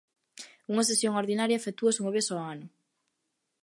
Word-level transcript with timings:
Unha 0.71 0.87
sesión 0.89 1.13
ordinaria 1.21 1.59
efectúase 1.61 2.01
unha 2.01 2.15
vez 2.17 2.25
ó 2.35 2.37
ano. 2.53 2.67